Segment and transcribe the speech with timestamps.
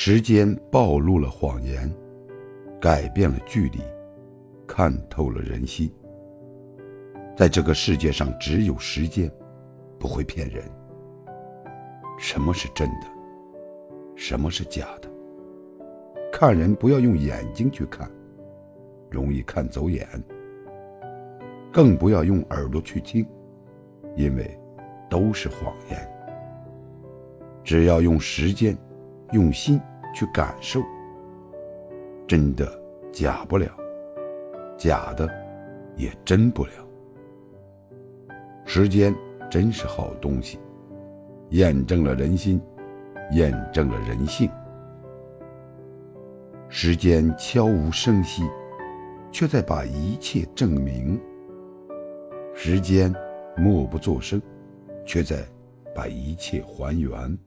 [0.00, 1.92] 时间暴露了谎言，
[2.80, 3.80] 改变了距离，
[4.64, 5.92] 看透了人心。
[7.36, 9.28] 在这个世界上，只有时间
[9.98, 10.62] 不会骗人。
[12.16, 13.08] 什么是真的？
[14.14, 15.10] 什么是假的？
[16.30, 18.08] 看人不要用眼睛去看，
[19.10, 20.06] 容易看走眼；
[21.72, 23.26] 更不要用耳朵去听，
[24.14, 24.48] 因为
[25.10, 25.98] 都是谎言。
[27.64, 28.78] 只要用时间。
[29.32, 29.80] 用心
[30.14, 30.80] 去感受，
[32.26, 32.66] 真的
[33.12, 33.70] 假不了，
[34.76, 35.28] 假的
[35.96, 36.72] 也真不了。
[38.64, 39.14] 时间
[39.50, 40.58] 真是好东西，
[41.50, 42.60] 验证了人心，
[43.32, 44.50] 验证了人性。
[46.70, 48.42] 时间悄无声息，
[49.30, 51.18] 却在把一切证明；
[52.54, 53.14] 时间
[53.56, 54.40] 默不作声，
[55.04, 55.36] 却在
[55.94, 57.38] 把一切还原。